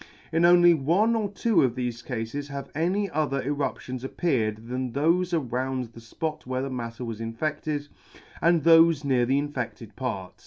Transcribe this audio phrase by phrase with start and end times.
[0.31, 5.31] In only one or two of the Cafes have any other eruptions appeared than thafe
[5.31, 7.87] around the fpot where the matter was inferted,
[8.41, 10.33] and thofe near the infedted part.